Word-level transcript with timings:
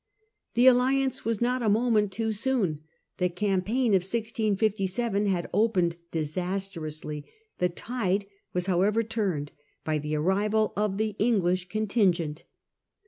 The 0.55 0.65
alliance 0.65 1.25
was 1.25 1.41
not 1.41 1.61
a 1.61 1.69
moment 1.69 2.11
too 2.11 2.31
soon. 2.31 2.81
The 3.17 3.29
cam 3.29 3.61
paign 3.61 3.89
of 3.89 4.01
1657 4.01 5.27
had 5.27 5.47
opened 5.53 5.97
disastrously. 6.09 7.25
The 7.59 7.69
tide 7.69 8.25
was 8.51 8.65
however 8.65 9.03
turned 9.03 9.51
by 9.83 9.99
the 9.99 10.15
arrival 10.15 10.73
of 10.75 10.97
the 10.97 11.15
English 11.19 11.69
contingent. 11.69 12.45